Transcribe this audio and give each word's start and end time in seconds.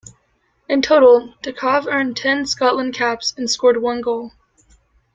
In 0.67 0.81
total, 0.81 1.35
Dickov 1.43 1.85
earned 1.87 2.17
ten 2.17 2.47
Scotland 2.47 2.95
caps 2.95 3.35
and 3.37 3.47
scored 3.47 3.83
one 3.83 4.01
goal. 4.01 4.31